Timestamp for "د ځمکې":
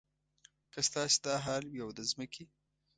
1.97-2.45